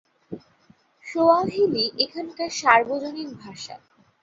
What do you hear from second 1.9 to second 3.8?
এখানকার সার্বজনীন ভাষা।